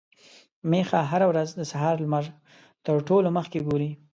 ميښه 0.69 0.99
هره 1.11 1.25
ورځ 1.31 1.49
د 1.55 1.61
سهار 1.71 1.95
لمر 2.03 2.25
تر 2.85 2.95
ټولو 3.07 3.27
مخکې 3.37 3.59
ګوري. 3.67 3.91